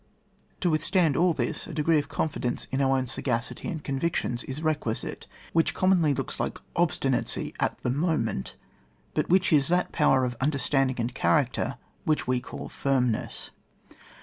[0.61, 4.43] To withstand all £iB, a degree of confi dence in our own sagacity and convictions
[4.45, 8.55] is requisite, which commonly looks Hke obstinacy at the moment,
[9.13, 13.51] but which is that power of the understanding and character which we call firmness.